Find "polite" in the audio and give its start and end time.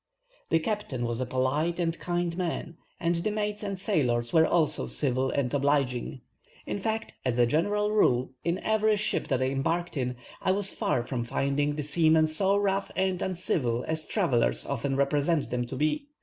1.27-1.79